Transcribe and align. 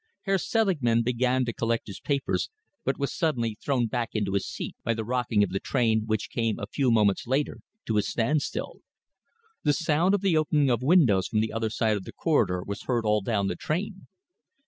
Herr 0.23 0.39
Selingman 0.39 1.03
began 1.03 1.45
to 1.45 1.53
collect 1.53 1.85
his 1.85 1.99
papers, 1.99 2.49
but 2.83 2.97
was 2.97 3.13
suddenly 3.13 3.55
thrown 3.63 3.85
back 3.85 4.09
into 4.15 4.33
his 4.33 4.47
seat 4.47 4.75
by 4.83 4.95
the 4.95 5.05
rocking 5.05 5.43
of 5.43 5.51
the 5.51 5.59
train, 5.59 6.07
which 6.07 6.31
came, 6.31 6.57
a 6.57 6.65
few 6.65 6.89
moments 6.89 7.27
later, 7.27 7.59
to 7.85 7.97
a 7.97 8.01
standstill. 8.01 8.77
The 9.61 9.73
sound 9.73 10.15
of 10.15 10.21
the 10.21 10.35
opening 10.35 10.71
of 10.71 10.81
windows 10.81 11.27
from 11.27 11.39
the 11.39 11.53
other 11.53 11.69
side 11.69 11.97
of 11.97 12.05
the 12.05 12.13
corridor 12.13 12.63
was 12.65 12.81
heard 12.87 13.05
all 13.05 13.21
down 13.21 13.45
the 13.45 13.55
train. 13.55 14.07